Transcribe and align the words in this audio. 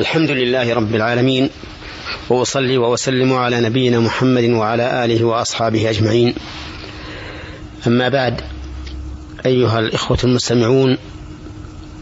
الحمد 0.00 0.30
لله 0.30 0.74
رب 0.74 0.94
العالمين 0.94 1.50
وأصلي 2.30 2.78
وأسلم 2.78 3.32
على 3.32 3.60
نبينا 3.60 4.00
محمد 4.00 4.44
وعلى 4.44 5.04
آله 5.04 5.24
وأصحابه 5.24 5.90
أجمعين. 5.90 6.34
أما 7.86 8.08
بعد 8.08 8.40
أيها 9.46 9.78
الإخوة 9.78 10.18
المستمعون 10.24 10.98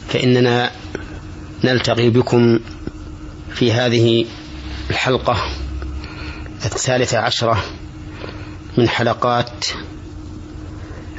فإننا 0.09 0.71
نلتقي 1.65 2.11
بكم 2.11 2.61
في 3.55 3.73
هذه 3.73 4.25
الحلقة 4.91 5.37
الثالثة 6.65 7.19
عشرة 7.19 7.65
من 8.77 8.89
حلقات 8.89 9.67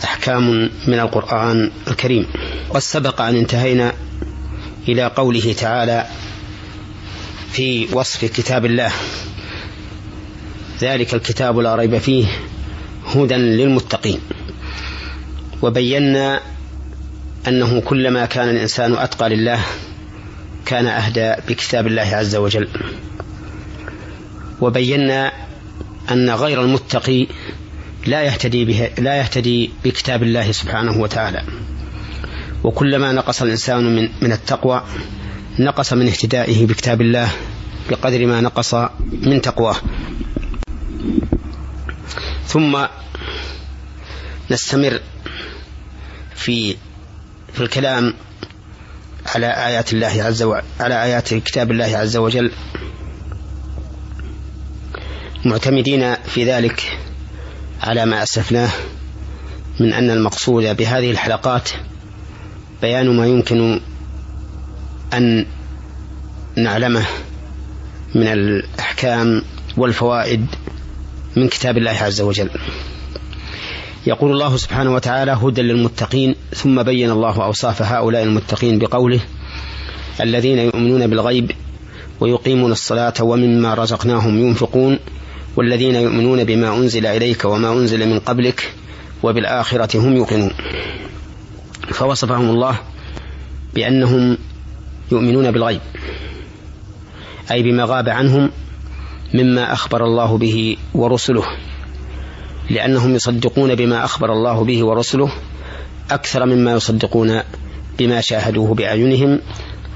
أحكام 0.04 0.70
من 0.88 1.00
القرآن 1.00 1.72
الكريم. 1.88 2.28
قد 2.70 2.80
سبق 2.80 3.22
أن 3.22 3.36
انتهينا 3.36 3.94
إلى 4.88 5.06
قوله 5.06 5.54
تعالى 5.54 6.06
في 7.52 7.88
وصف 7.96 8.26
كتاب 8.26 8.66
الله. 8.66 8.92
ذلك 10.82 11.14
الكتاب 11.14 11.60
لا 11.60 11.76
ريب 11.76 11.98
فيه 11.98 12.28
هدى 13.16 13.36
للمتقين. 13.36 14.20
وبينا 15.62 16.42
أنه 17.48 17.80
كلما 17.82 18.26
كان 18.26 18.50
الإنسان 18.50 18.94
أتقى 18.94 19.30
لله 19.30 19.60
كان 20.66 20.88
أهدى 20.88 21.34
بكتاب 21.48 21.88
الله 21.88 22.02
عز 22.16 22.36
وجل. 22.36 22.68
وبينا 24.62 25.32
أن 26.12 26.30
غير 26.30 26.62
المتقي 26.62 27.28
لا 28.06 28.24
يهتدي 28.24 28.66
به 28.66 28.90
لا 28.98 29.16
يهتدي 29.16 29.72
بكتاب 29.86 30.24
الله 30.24 30.52
سبحانه 30.52 31.02
وتعالى. 31.02 31.44
وكلما 32.64 33.12
نقص 33.12 33.42
الإنسان 33.42 33.96
من 33.96 34.10
من 34.22 34.32
التقوى 34.32 34.84
نقص 35.60 35.94
من 35.94 36.08
اهتدائه 36.08 36.68
بكتاب 36.68 37.02
الله 37.02 37.32
بقدر 37.90 38.26
ما 38.26 38.42
نقص 38.42 38.76
من 39.12 39.42
تقواه. 39.42 39.76
ثم 42.48 42.86
نستمر 44.52 45.00
في 46.36 46.76
في 47.54 47.62
الكلام 47.62 48.14
على 49.26 49.48
آيات 49.48 49.94
الله 49.94 50.24
عز 50.24 50.44
وجل 50.44 50.64
على 50.80 51.04
آيات 51.04 51.34
كتاب 51.34 51.72
الله 51.72 51.98
عز 51.98 52.18
وجل. 52.18 52.52
معتمدين 55.46 56.16
في 56.16 56.52
ذلك 56.52 56.98
على 57.82 58.06
ما 58.06 58.24
أسلفناه 58.24 58.70
من 59.80 59.94
أن 59.94 60.10
المقصود 60.10 60.78
بهذه 60.78 61.12
الحلقات 61.12 61.70
بيان 62.82 63.18
ما 63.18 63.28
يمكن 63.28 63.82
أن 65.14 65.46
نعلمه 66.56 67.06
من 68.16 68.28
الأحكام 68.28 69.42
والفوائد 69.78 70.46
من 71.36 71.48
كتاب 71.48 71.78
الله 71.78 71.92
عز 71.92 72.22
وجل. 72.22 72.50
يقول 74.08 74.32
الله 74.32 74.58
سبحانه 74.58 74.94
وتعالى 74.94 75.32
هدى 75.32 75.62
للمتقين 75.62 76.36
ثم 76.56 76.84
بين 76.84 77.12
الله 77.12 77.44
أوصاف 77.44 77.82
هؤلاء 77.82 78.24
المتقين 78.24 78.80
بقوله 78.80 79.20
الذين 80.22 80.60
يؤمنون 80.60 81.08
بالغيب 81.08 81.52
ويقيمون 82.20 82.72
الصلاة 82.72 83.14
ومما 83.22 83.74
رزقناهم 83.74 84.40
ينفقون 84.40 85.00
والذين 85.56 85.96
يؤمنون 85.96 86.44
بما 86.44 86.78
أنزل 86.78 87.06
إليك 87.06 87.46
وما 87.46 87.74
أنزل 87.74 88.10
من 88.10 88.20
قبلك 88.20 88.74
وبالآخرة 89.24 90.00
هم 90.00 90.16
يوقنون. 90.16 90.52
فوصفهم 91.92 92.50
الله 92.50 92.80
بأنهم 93.74 94.38
يؤمنون 95.12 95.52
بالغيب. 95.52 95.82
أي 97.52 97.64
بما 97.64 97.84
غاب 97.84 98.10
عنهم 98.10 98.52
مما 99.34 99.74
أخبر 99.74 100.06
الله 100.06 100.38
به 100.38 100.78
ورسله. 100.94 101.44
لأنهم 102.70 103.16
يصدقون 103.16 103.76
بما 103.76 104.06
أخبر 104.06 104.34
الله 104.34 104.64
به 104.64 104.84
ورسله 104.84 105.32
أكثر 106.12 106.46
مما 106.46 106.72
يصدقون 106.72 107.42
بما 108.00 108.22
شاهدوه 108.22 108.74
بأعينهم 108.74 109.40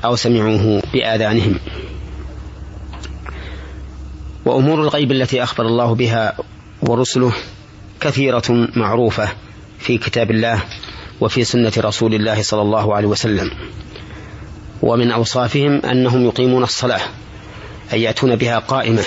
أو 0.06 0.16
سمعوه 0.16 0.84
بآذانهم. 0.94 1.60
وأمور 4.46 4.82
الغيب 4.82 5.12
التي 5.12 5.44
أخبر 5.44 5.66
الله 5.66 5.96
بها 5.96 6.38
ورسله 6.82 7.34
كثيرة 8.02 8.68
معروفة 8.76 9.30
في 9.80 9.98
كتاب 9.98 10.32
الله 10.32 10.64
وفي 11.22 11.44
سنة 11.44 11.72
رسول 11.78 12.14
الله 12.14 12.42
صلى 12.42 12.62
الله 12.62 12.96
عليه 12.96 13.08
وسلم. 13.08 13.52
ومن 14.84 15.12
أوصافهم 15.12 15.86
أنهم 15.86 16.26
يقيمون 16.26 16.64
الصلاة 16.64 17.02
أن 17.94 18.00
يأتون 18.00 18.36
بها 18.36 18.60
قائمة 18.60 19.04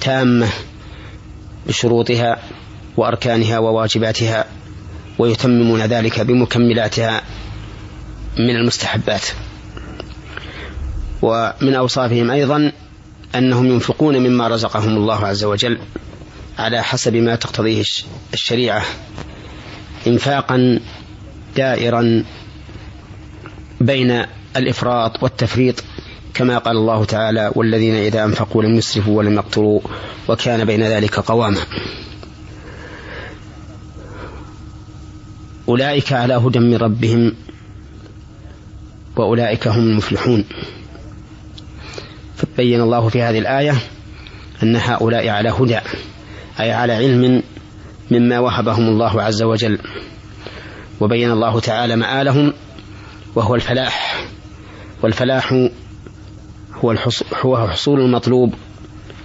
تامة 0.00 0.48
بشروطها 1.66 2.38
وأركانها 2.96 3.58
وواجباتها 3.58 4.44
ويتممون 5.18 5.80
ذلك 5.80 6.20
بمكملاتها 6.20 7.22
من 8.38 8.56
المستحبات. 8.56 9.22
ومن 11.22 11.74
أوصافهم 11.74 12.30
أيضا 12.30 12.72
أنهم 13.34 13.66
ينفقون 13.66 14.18
مما 14.18 14.48
رزقهم 14.48 14.96
الله 14.96 15.26
عز 15.26 15.44
وجل 15.44 15.78
على 16.58 16.82
حسب 16.82 17.16
ما 17.16 17.36
تقتضيه 17.36 17.84
الشريعة 18.34 18.82
إنفاقا 20.06 20.80
دائرا 21.56 22.24
بين 23.80 24.26
الإفراط 24.56 25.22
والتفريط 25.22 25.84
كما 26.34 26.58
قال 26.58 26.76
الله 26.76 27.04
تعالى 27.04 27.52
والذين 27.54 27.94
إذا 27.94 28.24
أنفقوا 28.24 28.62
لم 28.62 28.74
يسرفوا 28.74 29.18
ولم 29.18 29.34
يقتروا 29.34 29.80
وكان 30.28 30.64
بين 30.64 30.82
ذلك 30.82 31.14
قواما. 31.14 31.60
أولئك 35.68 36.12
على 36.12 36.34
هدى 36.34 36.58
من 36.58 36.76
ربهم 36.76 37.34
وأولئك 39.16 39.68
هم 39.68 39.78
المفلحون. 39.78 40.44
فبين 42.36 42.80
الله 42.80 43.08
في 43.08 43.22
هذه 43.22 43.38
الآية 43.38 43.74
أن 44.62 44.76
هؤلاء 44.76 45.28
على 45.28 45.50
هدى 45.50 45.78
أي 46.60 46.72
على 46.72 46.92
علم 46.92 47.42
مما 48.10 48.38
وهبهم 48.38 48.88
الله 48.88 49.22
عز 49.22 49.42
وجل. 49.42 49.78
وبين 51.00 51.30
الله 51.30 51.60
تعالى 51.60 51.96
مآلهم 51.96 52.52
وهو 53.34 53.54
الفلاح. 53.54 54.26
والفلاح 55.06 55.68
هو 56.74 56.94
هو 57.34 57.68
حصول 57.68 58.00
المطلوب 58.00 58.54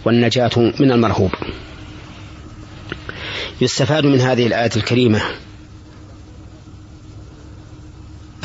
والنجاة 0.06 0.52
من 0.58 0.92
المرهوب. 0.92 1.32
يستفاد 3.62 4.06
من 4.06 4.22
هذه 4.22 4.48
الآية 4.48 4.70
الكريمة 4.76 5.22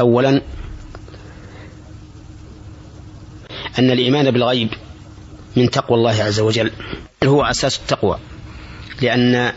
أولا 0.01 0.43
أن 3.79 3.91
الإيمان 3.91 4.31
بالغيب 4.31 4.69
من 5.57 5.71
تقوى 5.71 5.99
الله 5.99 6.23
عز 6.23 6.41
وجل 6.41 6.71
هو 7.25 7.43
أساس 7.43 7.79
التقوى 7.79 8.19
لأن 9.03 9.53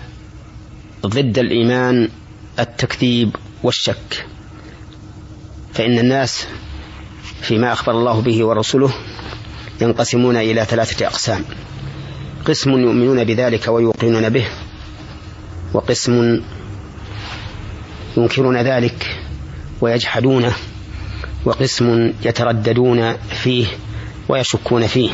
ضد 1.05 1.37
الإيمان 1.37 2.09
التكذيب 2.59 3.35
والشك 3.63 4.27
فإن 5.73 5.99
الناس 5.99 6.47
فيما 7.41 7.73
أخبر 7.73 7.91
الله 7.91 8.21
به 8.21 8.45
ورسوله 8.45 8.93
ينقسمون 9.81 10.37
إلى 10.37 10.65
ثلاثة 10.65 11.07
أقسام. 11.07 11.43
قسم 12.45 12.71
يؤمنون 12.71 13.23
بذلك 13.23 13.67
ويوقنون 13.67 14.29
به 14.29 14.45
وقسم 15.73 16.41
ينكرون 18.17 18.57
ذلك 18.57 19.17
ويجحدونه 19.81 20.53
وقسم 21.45 22.13
يترددون 22.23 23.13
فيه 23.13 23.65
ويشكون 24.29 24.87
فيه. 24.87 25.11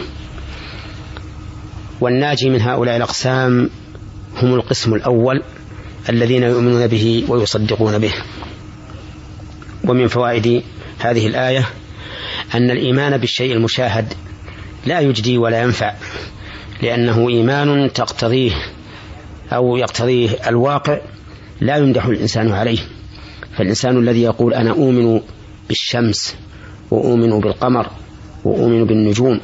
والناجي 2.02 2.50
من 2.50 2.62
هؤلاء 2.62 2.98
الأقسام 2.98 3.70
هم 4.42 4.54
القسم 4.54 4.94
الأول 4.94 5.44
الذين 6.10 6.44
يؤمنون 6.44 6.88
به 6.88 7.26
ويصدقون 7.28 7.98
به. 7.98 8.14
ومن 9.84 10.08
فوائد 10.08 10.64
هذه 11.00 11.28
الآية 11.28 11.70
أن 12.56 12.72
الإيمان 12.72 13.18
بالشيء 13.18 13.54
المشاهد 13.54 14.14
لا 14.86 15.00
يجدي 15.00 15.38
ولا 15.38 15.62
ينفع 15.62 15.94
لأنه 16.82 17.30
إيمان 17.30 17.94
تقتضيه 17.94 18.52
أو 19.54 19.78
يقتضيه 19.78 20.30
الواقع 20.48 21.00
لا 21.62 21.78
يمدح 21.78 22.06
الإنسان 22.06 22.52
عليه. 22.52 22.80
فالإنسان 23.58 23.98
الذي 23.98 24.22
يقول 24.22 24.54
أنا 24.54 24.72
أؤمن 24.72 25.22
بالشمس 25.68 26.36
وأؤمن 26.92 27.40
بالقمر 27.40 27.88
وأؤمن 28.46 28.86
بالنجوم 28.86 29.40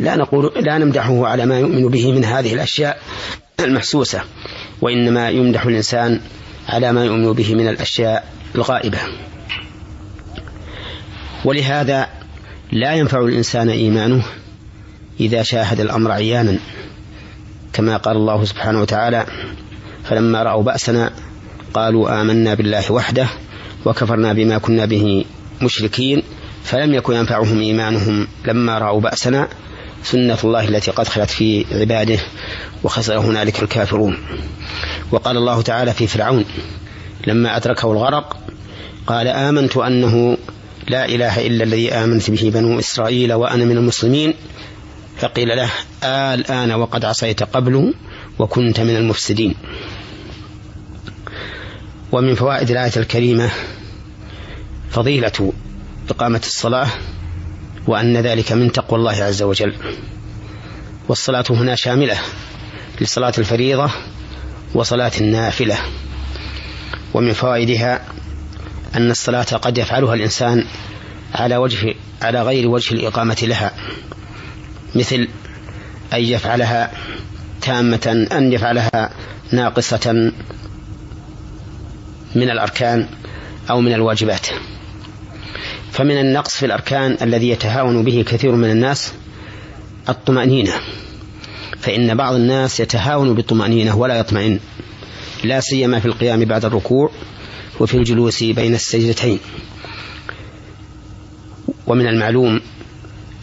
لا 0.00 0.16
نقول 0.16 0.52
لا 0.56 0.78
نمدحه 0.78 1.26
على 1.26 1.46
ما 1.46 1.58
يؤمن 1.58 1.88
به 1.88 2.12
من 2.12 2.24
هذه 2.24 2.54
الأشياء 2.54 2.98
المحسوسة 3.60 4.22
وإنما 4.80 5.30
يمدح 5.30 5.66
الإنسان 5.66 6.20
على 6.68 6.92
ما 6.92 7.04
يؤمن 7.04 7.32
به 7.32 7.54
من 7.54 7.68
الأشياء 7.68 8.32
الغائبة. 8.54 8.98
ولهذا 11.44 12.17
لا 12.72 12.94
ينفع 12.94 13.20
الإنسان 13.20 13.68
إيمانه 13.68 14.24
إذا 15.20 15.42
شاهد 15.42 15.80
الأمر 15.80 16.10
عيانا. 16.10 16.58
كما 17.72 17.96
قال 17.96 18.16
الله 18.16 18.44
سبحانه 18.44 18.80
وتعالى 18.80 19.26
فلما 20.04 20.42
رأوا 20.42 20.62
بأسنا 20.62 21.12
قالوا 21.74 22.20
آمنا 22.20 22.54
بالله 22.54 22.92
وحده 22.92 23.28
وكفرنا 23.84 24.32
بما 24.32 24.58
كنا 24.58 24.84
به 24.84 25.24
مشركين 25.62 26.22
فلم 26.64 26.94
يكن 26.94 27.14
ينفعهم 27.14 27.60
إيمانهم 27.60 28.28
لما 28.46 28.78
رأوا 28.78 29.00
بأسنا 29.00 29.48
سنة 30.02 30.38
الله 30.44 30.68
التي 30.68 30.90
قد 30.90 31.08
خلت 31.08 31.30
في 31.30 31.64
عباده 31.80 32.18
وخسر 32.84 33.18
هنالك 33.18 33.62
الكافرون. 33.62 34.18
وقال 35.12 35.36
الله 35.36 35.62
تعالى 35.62 35.92
في 35.92 36.06
فرعون 36.06 36.44
لما 37.26 37.56
أدركه 37.56 37.92
الغرق 37.92 38.36
قال 39.06 39.28
آمنت 39.28 39.76
أنه 39.76 40.36
لا 40.88 41.04
إله 41.04 41.46
إلا 41.46 41.64
الذي 41.64 41.92
آمنت 41.92 42.30
به 42.30 42.50
بنو 42.54 42.78
إسرائيل 42.78 43.32
وأنا 43.32 43.64
من 43.64 43.76
المسلمين. 43.76 44.34
فقيل 45.18 45.48
له 45.48 45.70
الآن 46.34 46.72
وقد 46.72 47.04
عصيت 47.04 47.42
قبل 47.42 47.94
وكنت 48.38 48.80
من 48.80 48.96
المفسدين. 48.96 49.54
ومن 52.12 52.34
فوائد 52.34 52.70
الآية 52.70 52.92
الكريمة 52.96 53.50
فضيلة 54.90 55.52
إقامة 56.10 56.40
الصلاة 56.46 56.88
وأن 57.86 58.16
ذلك 58.16 58.52
من 58.52 58.72
تقوى 58.72 58.98
الله 58.98 59.12
عز 59.12 59.42
وجل. 59.42 59.74
والصلاة 61.08 61.44
هنا 61.50 61.74
شاملة 61.74 62.18
لصلاة 63.00 63.32
الفريضة 63.38 63.90
وصلاة 64.74 65.12
النافلة. 65.20 65.78
ومن 67.14 67.32
فوائدها 67.32 68.04
أن 68.98 69.10
الصلاة 69.10 69.42
قد 69.42 69.78
يفعلها 69.78 70.14
الإنسان 70.14 70.64
على 71.34 71.56
وجه 71.56 71.94
على 72.22 72.42
غير 72.42 72.68
وجه 72.68 72.94
الإقامة 72.94 73.36
لها. 73.42 73.72
مثل 74.94 75.28
أن 76.12 76.20
يفعلها 76.20 76.92
تامة 77.62 78.26
أن 78.32 78.52
يفعلها 78.52 79.10
ناقصة 79.52 80.32
من 82.34 82.50
الأركان 82.50 83.08
أو 83.70 83.80
من 83.80 83.92
الواجبات. 83.92 84.46
فمن 85.92 86.18
النقص 86.18 86.56
في 86.56 86.66
الأركان 86.66 87.16
الذي 87.22 87.48
يتهاون 87.48 88.04
به 88.04 88.24
كثير 88.28 88.52
من 88.52 88.70
الناس 88.70 89.12
الطمأنينة. 90.08 90.72
فإن 91.80 92.14
بعض 92.14 92.34
الناس 92.34 92.80
يتهاون 92.80 93.34
بالطمأنينة 93.34 93.96
ولا 93.96 94.18
يطمئن. 94.18 94.60
لا 95.44 95.60
سيما 95.60 96.00
في 96.00 96.06
القيام 96.06 96.44
بعد 96.44 96.64
الركوع. 96.64 97.10
وفي 97.80 97.94
الجلوس 97.94 98.42
بين 98.44 98.74
السجدتين. 98.74 99.38
ومن 101.86 102.06
المعلوم 102.06 102.60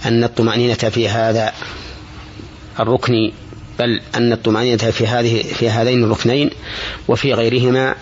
أن 0.06 0.24
الطمأنينة 0.24 0.74
في 0.74 1.10
هذا 1.10 1.54
الركن 2.80 3.32
بل 3.80 4.02
أن 4.16 4.34
الطمأنينة 4.34 4.78
في 4.78 5.08
هذه 5.08 5.44
في 5.44 5.70
هذين 5.70 6.04
الركنين 6.04 6.50
وفي 7.08 7.34
غيرهما 7.34 7.96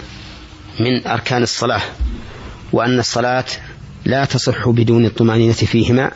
من 0.80 1.08
أركان 1.08 1.44
الصلاة 1.44 1.82
وأن 2.74 3.00
الصلاة 3.00 3.46
لا 4.06 4.26
تصح 4.26 4.70
بدون 4.70 5.06
الطمأنينة 5.06 5.54
فيهما 5.54 6.12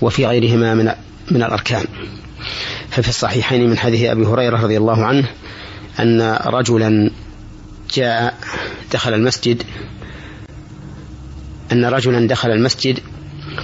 وفي 0.00 0.26
غيرهما 0.26 0.74
من 0.74 0.90
من 1.30 1.42
الأركان. 1.42 1.84
ففي 2.90 3.08
الصحيحين 3.08 3.70
من 3.70 3.78
حديث 3.78 4.02
أبي 4.02 4.26
هريرة 4.26 4.56
رضي 4.62 4.76
الله 4.76 5.04
عنه 5.04 5.28
أن 6.00 6.38
رجلا 6.46 7.10
جاء 7.94 8.38
دخل 8.92 9.14
المسجد 9.14 9.62
أن 11.72 11.84
رجلا 11.84 12.28
دخل 12.28 12.50
المسجد 12.50 13.00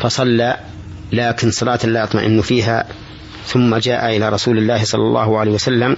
فصلى 0.02 0.56
لكن 1.12 1.50
صلاة 1.50 1.86
لا 1.86 2.02
يطمئن 2.02 2.40
فيها 2.40 2.86
ثم 3.46 3.76
جاء 3.76 4.16
إلى 4.16 4.28
رسول 4.28 4.58
الله 4.58 4.84
صلى 4.84 5.02
الله 5.02 5.38
عليه 5.38 5.52
وسلم 5.52 5.96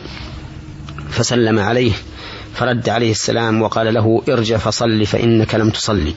فسلم 1.10 1.58
عليه 1.58 1.92
فرد 2.54 2.88
عليه 2.88 3.10
السلام 3.10 3.62
وقال 3.62 3.94
له 3.94 4.22
ارجع 4.28 4.56
فصل 4.56 5.06
فإنك 5.06 5.54
لم 5.54 5.70
تصلي. 5.70 6.14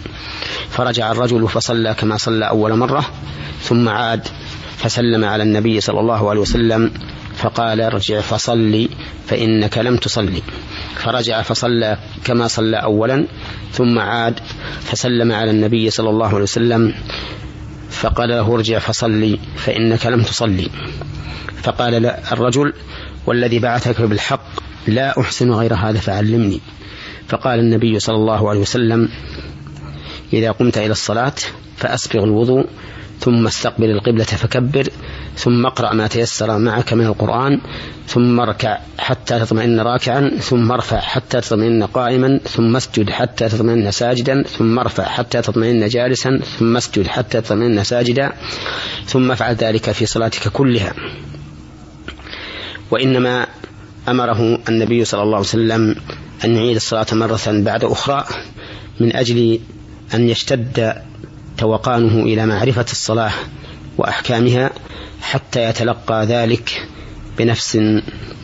فرجع 0.70 1.12
الرجل 1.12 1.48
فصلى 1.48 1.94
كما 1.94 2.18
صلى 2.18 2.50
أول 2.50 2.78
مرة 2.78 3.06
ثم 3.62 3.90
عاد 3.90 4.28
فسلم 4.78 5.26
على 5.26 5.44
النبي 5.44 5.82
صلى 5.82 6.00
الله 6.00 6.30
عليه 6.30 6.42
وسلم 6.42 6.92
فقال 7.36 7.82
ارجع 7.82 8.22
فصلي 8.22 8.90
فإنك 9.28 9.78
لم 9.78 9.98
تصلي. 9.98 10.42
فرجع 10.96 11.42
فصلى 11.42 11.98
كما 12.24 12.48
صلى 12.48 12.78
أولا 12.78 13.26
ثم 13.72 14.00
عاد 14.00 14.40
فسلم 14.82 15.32
على 15.32 15.52
النبي 15.52 15.90
صلى 15.90 16.10
الله 16.10 16.28
عليه 16.28 16.44
وسلم 16.44 16.94
فقال 17.90 18.30
له 18.30 18.56
ارجع 18.56 18.80
فصلي 18.80 19.40
فإنك 19.56 20.06
لم 20.06 20.22
تصلي. 20.22 20.70
فقال 21.64 22.06
الرجل 22.06 22.74
والذي 23.26 23.60
بعثك 23.60 24.02
بالحق 24.02 24.48
لا 24.88 25.20
أحسن 25.20 25.52
غير 25.52 25.74
هذا 25.74 26.00
فعلمني. 26.00 26.60
فقال 27.28 27.60
النبي 27.60 28.00
صلى 28.00 28.16
الله 28.16 28.50
عليه 28.50 28.60
وسلم 28.60 29.10
إذا 30.34 30.52
قمت 30.52 30.78
إلى 30.78 30.92
الصلاة 30.92 31.34
فأسبغ 31.78 32.24
الوضوء 32.24 32.66
ثم 33.20 33.48
استقبل 33.48 33.90
القبلة 33.90 34.24
فكبر 34.24 34.90
ثم 35.36 35.66
اقرأ 35.66 35.94
ما 35.94 36.08
تيسر 36.08 36.58
معك 36.58 36.94
من 36.94 37.06
القرآن 37.06 37.62
ثم 38.08 38.40
اركع 38.40 38.78
حتى 38.98 39.40
تطمئن 39.40 39.80
راكعا 39.80 40.32
ثم 40.40 40.72
ارفع 40.72 41.00
حتى 41.00 41.42
تطمئن 41.42 41.84
قائما 41.84 42.40
ثم 42.44 42.76
اسجد 42.76 43.10
حتى 43.10 43.50
تطمئن 43.50 43.92
ساجدا 43.92 44.44
ثم 44.44 44.80
ارفع 44.80 45.04
حتى 45.04 45.42
تطمئن 45.42 45.88
جالسا 45.88 46.40
ثم 46.60 46.78
اسجد 46.78 47.08
حتى 47.08 47.42
تطمئن 47.42 47.84
ساجدا 47.84 48.32
ثم 49.06 49.32
افعل 49.32 49.56
ذلك 49.56 49.92
في 49.92 50.06
صلاتك 50.06 50.48
كلها. 50.48 50.94
وإنما 52.92 53.48
أمره 54.08 54.60
النبي 54.70 55.06
صلى 55.06 55.24
الله 55.24 55.38
عليه 55.38 55.48
وسلم 55.48 55.96
أن 56.44 56.56
يعيد 56.56 56.76
الصلاة 56.76 57.06
مرة 57.12 57.42
بعد 57.48 57.84
أخرى 57.84 58.26
من 59.00 59.16
أجل 59.16 59.60
أن 60.14 60.30
يشتد 60.30 60.96
توقانه 61.58 62.24
إلى 62.24 62.46
معرفة 62.46 62.86
الصلاة 62.92 63.32
وأحكامها 63.98 64.72
حتى 65.22 65.64
يتلقى 65.64 66.26
ذلك 66.26 66.88
بنفس 67.38 67.80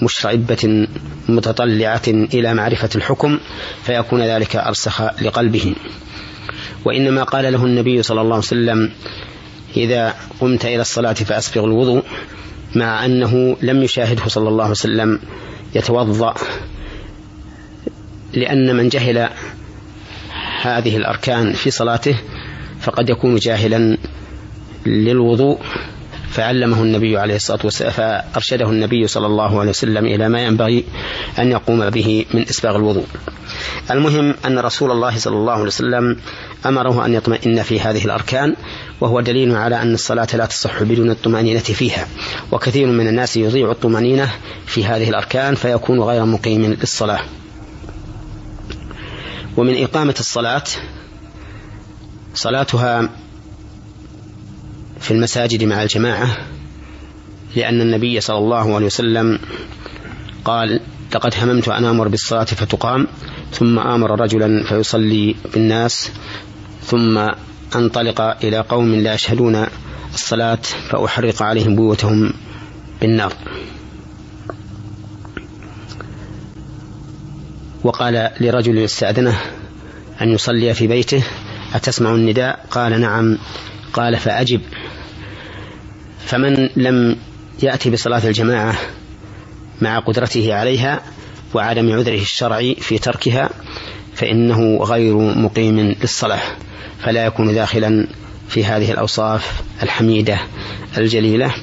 مشرعبة 0.01 0.87
متطلعة 1.29 2.01
إلى 2.07 2.53
معرفة 2.53 2.89
الحكم 2.95 3.39
فيكون 3.83 4.21
ذلك 4.21 4.55
أرسخ 4.55 5.01
لقلبه. 5.01 5.75
وإنما 6.85 7.23
قال 7.23 7.53
له 7.53 7.65
النبي 7.65 8.03
صلى 8.03 8.21
الله 8.21 8.35
عليه 8.35 8.45
وسلم 8.45 8.91
إذا 9.77 10.15
قمت 10.39 10.65
إلى 10.65 10.81
الصلاة 10.81 11.13
فأسبغ 11.13 11.65
الوضوء. 11.65 12.03
مع 12.75 13.05
أنه 13.05 13.57
لم 13.61 13.83
يشاهده 13.83 14.27
صلى 14.27 14.49
الله 14.49 14.63
عليه 14.63 14.71
وسلم 14.71 15.19
يتوضأ 15.75 16.35
لأن 18.33 18.75
من 18.75 18.89
جهل 18.89 19.29
هذه 20.61 20.97
الأركان 20.97 21.53
في 21.53 21.71
صلاته 21.71 22.15
فقد 22.81 23.09
يكون 23.09 23.35
جاهلا 23.35 23.97
للوضوء 24.85 25.59
فعلمه 26.31 26.81
النبي 26.81 27.17
عليه 27.17 27.35
الصلاة 27.35 27.59
والسلام 27.63 27.91
فأرشده 27.91 28.69
النبي 28.69 29.07
صلى 29.07 29.25
الله 29.25 29.59
عليه 29.59 29.69
وسلم 29.69 30.05
إلى 30.05 30.29
ما 30.29 30.41
ينبغي 30.41 30.83
أن 31.39 31.51
يقوم 31.51 31.89
به 31.89 32.25
من 32.33 32.41
إسباغ 32.49 32.75
الوضوء. 32.75 33.05
المهم 33.91 34.35
أن 34.45 34.59
رسول 34.59 34.91
الله 34.91 35.17
صلى 35.17 35.35
الله 35.35 35.53
عليه 35.53 35.63
وسلم 35.63 36.17
أمره 36.65 37.05
أن 37.05 37.13
يطمئن 37.13 37.63
في 37.63 37.79
هذه 37.79 38.05
الأركان 38.05 38.55
وهو 39.01 39.21
دليل 39.21 39.55
على 39.55 39.81
أن 39.81 39.93
الصلاة 39.93 40.27
لا 40.33 40.45
تصح 40.45 40.83
بدون 40.83 41.11
الطمأنينة 41.11 41.59
فيها. 41.59 42.07
وكثير 42.51 42.87
من 42.87 43.07
الناس 43.07 43.37
يضيع 43.37 43.71
الطمأنينة 43.71 44.31
في 44.65 44.85
هذه 44.85 45.09
الأركان 45.09 45.55
فيكون 45.55 45.99
غير 45.99 46.25
مقيم 46.25 46.65
للصلاة. 46.65 47.21
ومن 49.57 49.83
إقامة 49.83 50.15
الصلاة 50.19 50.63
صلاتها 52.33 53.09
في 54.99 55.11
المساجد 55.11 55.63
مع 55.63 55.83
الجماعة 55.83 56.37
لأن 57.55 57.81
النبي 57.81 58.21
صلى 58.21 58.37
الله 58.37 58.75
عليه 58.75 58.85
وسلم 58.85 59.39
قال 60.45 60.79
لقد 61.15 61.33
هممت 61.41 61.67
أن 61.67 61.85
آمر 61.85 62.07
بالصلاة 62.07 62.43
فتقام 62.43 63.07
ثم 63.51 63.79
آمر 63.79 64.21
رجلا 64.21 64.63
فيصلي 64.63 65.35
بالناس 65.53 66.11
ثم 66.83 67.27
أنطلق 67.75 68.21
إلى 68.21 68.59
قوم 68.59 68.95
لا 68.95 69.13
يشهدون 69.13 69.65
الصلاة 70.13 70.59
فأحرق 70.89 71.43
عليهم 71.43 71.75
بيوتهم 71.75 72.33
بالنار. 73.01 73.33
وقال 77.83 78.29
لرجل 78.39 78.77
يستأذنه 78.77 79.41
أن 80.21 80.29
يصلي 80.29 80.73
في 80.73 80.87
بيته 80.87 81.23
أتسمع 81.75 82.15
النداء؟ 82.15 82.65
قال 82.71 83.01
نعم. 83.01 83.37
قال 83.93 84.17
فأجب. 84.17 84.61
فمن 86.25 86.69
لم 86.75 87.17
يأتي 87.63 87.89
بصلاة 87.89 88.27
الجماعة 88.27 88.75
مع 89.81 89.99
قدرته 89.99 90.53
عليها 90.53 91.01
وعدم 91.53 91.91
عذره 91.91 92.21
الشرعي 92.21 92.75
في 92.75 92.97
تركها 92.97 93.49
فإنه 94.15 94.77
غير 94.77 95.17
مقيم 95.17 95.79
للصلاة 95.79 96.41
فلا 97.03 97.25
يكون 97.25 97.53
داخلا 97.53 98.07
في 98.49 98.65
هذه 98.65 98.91
الأوصاف 98.91 99.61
الحميدة 99.83 100.39
الجليلة. 100.97 101.53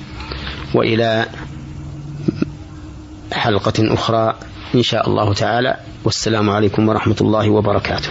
وإلى 0.74 1.26
حلقة 3.32 3.94
أخرى 3.94 4.38
إن 4.74 4.82
شاء 4.82 5.08
الله 5.08 5.34
تعالى. 5.34 5.76
والسلام 6.04 6.50
عليكم 6.50 6.88
ورحمة 6.88 7.16
الله 7.20 7.50
وبركاته. 7.50 8.10